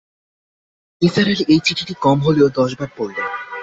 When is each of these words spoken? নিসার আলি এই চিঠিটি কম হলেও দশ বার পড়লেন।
নিসার 1.01 1.27
আলি 1.27 1.43
এই 1.53 1.59
চিঠিটি 1.65 1.93
কম 2.01 2.17
হলেও 2.19 2.47
দশ 2.49 2.71
বার 2.79 2.89
পড়লেন। 2.97 3.27